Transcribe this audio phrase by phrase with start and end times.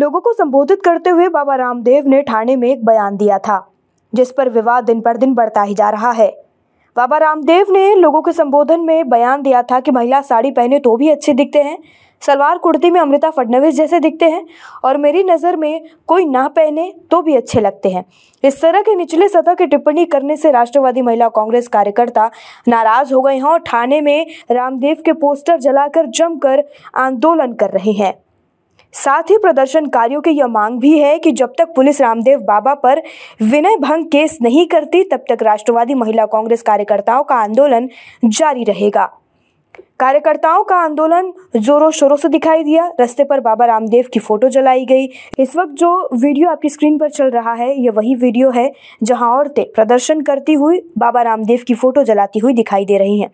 [0.00, 3.58] लोगों को संबोधित करते हुए बाबा रामदेव ने ठाणे में एक बयान दिया था,
[4.12, 6.28] जिस पर विवाद दिन पर दिन बढ़ता ही जा रहा है।
[6.96, 10.96] बाबा रामदेव ने लोगों के संबोधन में बयान दिया था कि महिला साड़ी पहने तो
[10.96, 11.76] भी अच्छे दिखते हैं,
[12.22, 14.44] सलवार कुर्ती में अमृता फडणवीस जैसे दिखते हैं,
[14.84, 18.04] और मेरी नज़र में कोई ना पहने तो भी अच्छे लगते हैं।
[18.42, 22.30] इस तरह के निचले सतह की टिप्पणी करने से राष्ट्रवादी महिला कांग्रेस कार्यकर्ता
[22.68, 26.64] नाराज़ हो गए हैं और थाने में रामदेव के पोस्टर जलाकर जमकर
[26.96, 28.14] आंदोलन कर रहे हैं।
[28.94, 33.02] साथ ही प्रदर्शनकारियों की यह मांग भी है कि जब तक पुलिस रामदेव बाबा पर
[33.42, 37.88] विनय भंग केस नहीं करती, तब तक राष्ट्रवादी महिला कांग्रेस कार्यकर्ताओं का आंदोलन
[38.24, 39.04] जारी रहेगा।
[40.00, 44.84] कार्यकर्ताओं का आंदोलन जोरों शोरों से दिखाई दिया। रास्ते पर बाबा रामदेव की फ़ोटो जलाई
[44.84, 48.72] गई। इस वक्त जो वीडियो आपकी स्क्रीन पर चल रहा है ये वही वीडियो है
[49.02, 53.30] जहाँ औरतें प्रदर्शन करती हुई बाबा रामदेव की फ़ोटो जलाती हुई दिखाई दे रही हैं।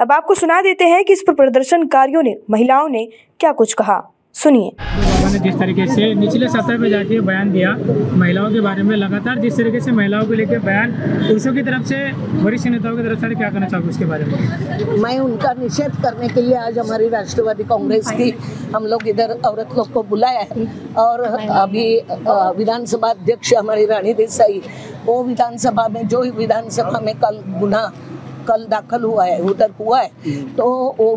[0.00, 3.08] अब आपको सुना देते हैं कि इस पर प्रदर्शनकारियों ने, महिलाओं ने
[3.40, 4.02] क्या कुछ कहा।
[4.36, 7.70] सुनिए। बाबा ने जिस तरीके से निचले सतह पे जाके बयान दिया
[8.20, 10.92] महिलाओं के बारे में लगातार जिस तरीके से महिलाओं को लेकर बयान
[11.26, 12.00] पुरुषों की तरफ़ से
[12.42, 14.98] वरिष्ठ नेताओं की तरफ़ से क्या करना चाहोगे उसके बारे में?
[15.02, 18.30] मैं उनका निषेध करने के लिए आज हमारी राष्ट्रवादी कांग्रेस की
[18.74, 20.66] हम लोग इधर औरत लोग को बुलाया है।
[20.98, 21.86] और अभी
[22.58, 24.62] विधानसभा अध्यक्ष हमारी रानी देसाई
[25.06, 27.90] वो विधानसभा में जो विधानसभा में कल गुना
[28.48, 30.08] कल दाखिल हुआ है, उधर हुआ है।
[30.56, 30.64] तो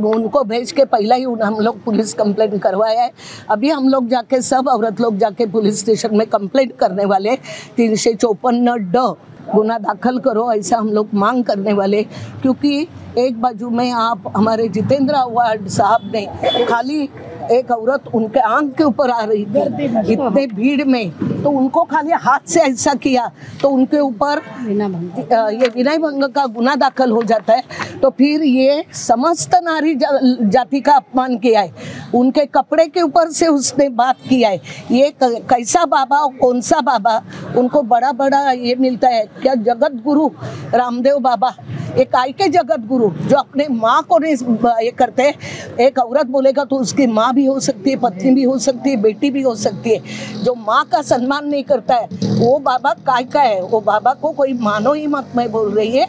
[0.09, 3.11] उनको भेज के पहला ही हम लोग पुलिस कंप्लेंट करवाया है।
[3.49, 7.35] अभी हम लोग जाके, सब औरत लोग जाके पुलिस स्टेशन में कंप्लेंट करने वाले।
[7.77, 9.13] तीन सौ चौपन ड
[9.49, 12.03] गुना दाखिल करो, ऐसा हम लोग मांग करने वाले।
[12.41, 16.25] क्योंकि एक बाजू में आप, हमारे जितेंद्र अवार्ड साहब ने
[16.65, 17.07] खाली
[17.51, 19.59] एक औरत उनके आँख के ऊपर आ रही थी
[20.13, 21.11] इतने भीड़ में।
[21.43, 24.41] तो उनको खाली हाथ से ऐसा किया तो उनके ऊपर
[25.49, 27.63] ये विनय भंग का गुना दाखिल हो जाता है।
[28.01, 31.73] तो फिर ये समस्त नारी जा- जाति का अपमान किया है।
[32.15, 36.81] उनके कपड़े के ऊपर से उसने बात किया है। ये कैसा बाबा और कौन सा
[36.81, 37.21] बाबा?
[37.57, 40.29] उनको बड़ा बड़ा ये मिलता है। क्या जगत गुरु
[40.75, 41.53] रामदेव बाबा?
[41.97, 44.35] एक आई के जगत गुरु, जो अपने माँ को नहीं,
[44.79, 45.23] ये करते,
[45.81, 48.97] एक औरत बोलेगा तो उसकी माँ भी हो सकती है, पत्नी भी हो सकती है,
[48.97, 53.23] बेटी भी हो सकती है। जो माँ का सम्मान नहीं करता है, वो बाबा काय
[53.23, 53.61] का है?
[53.61, 56.07] वो बाबा को कोई मानो ही मत, मैं बोल रही है।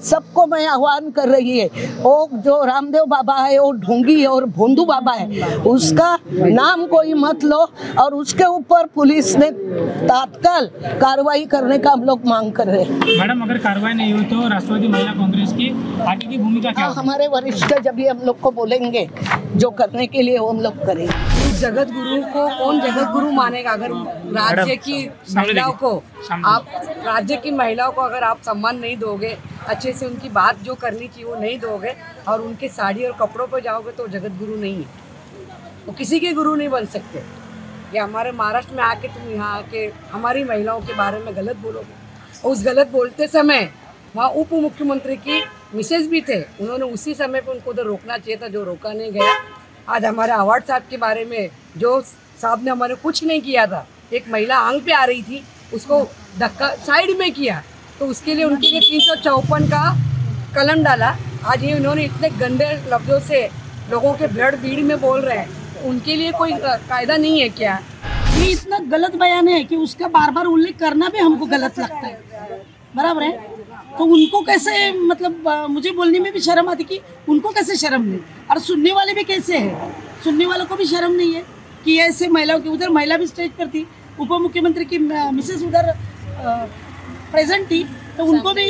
[0.00, 4.84] सबको मैं आह्वान कर रही है। वो जो रामदेव बाबा है, वो ढोंगी और भोंदू
[4.84, 7.58] बाबा है, उसका नाम कोई मत लो
[7.98, 13.18] और उसके ऊपर पुलिस ने तात्काल कार्रवाई करने का हम लोग मांग कर रहे हैं।
[13.18, 15.68] मैडम, अगर कार्रवाई नहीं हुई तो राष्ट्रवादी महिला कांग्रेस की
[16.02, 19.08] आगे की भूमिका क्या हाँ, हमारे वरिष्ठ जब भी हम लोग को बोलेंगे
[19.56, 23.72] जो करने के लिए वो हम लोग करेंगे जगत गुरु को कौन जगत गुरु मानेगा?
[23.72, 23.92] अगर
[24.36, 24.98] राज्य की
[25.36, 25.90] महिलाओं को
[26.46, 26.66] आप
[27.06, 29.36] राज्य की महिलाओं को अगर आप सम्मान नहीं दोगे
[29.68, 31.94] अच्छे से उनकी बात जो करनी चाहिए वो नहीं दोगे
[32.28, 35.04] और उनके साड़ी और कपड़ों पर जाओगे तो जगत गुरु नहीं है।
[35.86, 37.22] वो किसी के गुरु नहीं बन सकते।
[37.94, 41.94] या हमारे महाराष्ट्र में आके तुम यहाँ आके हमारी महिलाओं के बारे में गलत बोलोगे।
[42.44, 43.68] और उस गलत बोलते समय
[44.16, 45.42] वहाँ उप मुख्यमंत्री की
[45.74, 49.10] मिसेज भी थे। उन्होंने उसी समय पर उनको उधर रोकना चाहिए था, जो रोका नहीं
[49.12, 49.32] गया।
[49.88, 53.86] आज हमारे अवार्ड साहब के बारे में जो साहब ने हमारे कुछ नहीं किया था,
[54.12, 55.42] एक महिला आंग पे आ रही थी,
[55.74, 56.02] उसको
[56.38, 57.62] धक्का साइड में किया।
[57.98, 59.84] तो उसके लिए उनके लिए तीन सौ चौपन का
[60.54, 61.16] कलम डाला।
[61.46, 63.42] आज ये उन्होंने इतने गंदे लफ्जों से
[63.90, 67.78] लोगों के भीड़ भीड़ में बोल रहे हैं। उनके लिए कोई कायदा नहीं है क्या?
[68.36, 72.06] ये इतना गलत बयान है कि उसका बार बार उल्लेख करना भी हमको गलत लगता
[72.06, 72.64] है।
[72.96, 73.55] बराबर है?
[73.98, 78.18] तो उनको कैसे मतलब मुझे बोलने में भी शर्म आती कि उनको कैसे शर्म नहीं?
[78.50, 79.92] और सुनने वाले भी कैसे हैं?
[80.24, 81.42] सुनने वालों को भी शर्म नहीं है
[81.84, 83.86] कि ऐसे महिलाओं की उधर महिला भी स्टेज पर थी
[84.20, 85.92] उप मुख्यमंत्री की मिसेस उधर
[87.32, 87.82] प्रेजेंट थी
[88.16, 88.66] तो उनको भी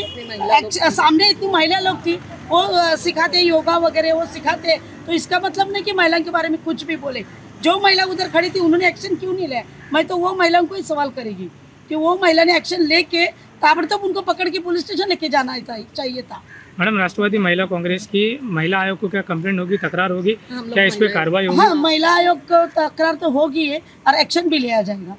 [0.91, 2.15] सामने इतनी महिला लोग थी।
[2.49, 4.77] वो सिखाते योगा वगैरह वो सिखाते
[5.07, 7.25] तो इसका मतलब नहीं कि महिला के बारे में कुछ भी बोले।
[7.63, 9.63] जो महिला उधर खड़ी थी उन्होंने एक्शन क्यों नहीं लिया?
[9.93, 11.49] मैं तो वो महिलाओं को ही सवाल करेगी।
[11.89, 13.27] कि वो महिला ने एक्शन लेके
[13.63, 16.43] ताबड़तोड़ उनको पकड़ के पुलिस स्टेशन लेके जाना चाहिए चाहिए था।
[16.81, 20.33] मैडम राष्ट्रवादी महिला कांग्रेस की महिला आयोग को क्या कंप्लेंट होगी तकरार होगी?
[20.51, 21.59] क्या इस पे कार्रवाई होगी?
[21.59, 25.17] हाँ महिला आयोग को तकरार तो होगी और एक्शन भी लिया जाएगा।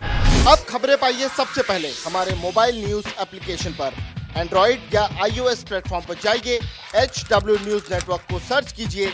[0.51, 3.93] अब खबरें पाइए सबसे पहले हमारे मोबाइल न्यूज़ एप्लीकेशन पर।
[4.37, 6.59] एंड्रॉइड या आईओएस प्लेटफॉर्म पर जाइए
[6.95, 9.07] एच डब्ल्यू न्यूज़ नेटवर्क को सर्च कीजिए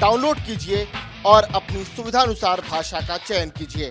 [0.00, 0.86] डाउनलोड कीजिए
[1.26, 3.90] और अपनी सुविधानुसार भाषा का चयन कीजिए।